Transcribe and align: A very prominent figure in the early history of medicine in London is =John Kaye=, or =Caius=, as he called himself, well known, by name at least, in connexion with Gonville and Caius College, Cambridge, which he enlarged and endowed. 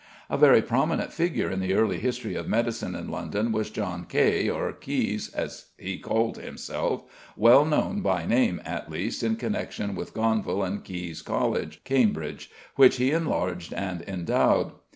A 0.31 0.35
very 0.39 0.63
prominent 0.63 1.13
figure 1.13 1.51
in 1.51 1.59
the 1.59 1.75
early 1.75 1.99
history 1.99 2.33
of 2.33 2.47
medicine 2.47 2.95
in 2.95 3.09
London 3.11 3.53
is 3.55 3.69
=John 3.69 4.05
Kaye=, 4.09 4.49
or 4.49 4.71
=Caius=, 4.73 5.29
as 5.35 5.65
he 5.77 5.99
called 5.99 6.37
himself, 6.37 7.03
well 7.37 7.63
known, 7.65 8.01
by 8.01 8.25
name 8.25 8.59
at 8.65 8.89
least, 8.89 9.21
in 9.21 9.35
connexion 9.35 9.93
with 9.93 10.15
Gonville 10.15 10.63
and 10.63 10.83
Caius 10.83 11.21
College, 11.21 11.81
Cambridge, 11.83 12.49
which 12.77 12.95
he 12.95 13.11
enlarged 13.11 13.75
and 13.75 14.01
endowed. 14.07 14.71